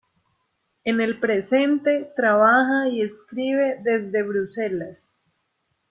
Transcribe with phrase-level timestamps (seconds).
[0.83, 5.11] En el presente trabaja y escribe desde Bruselas.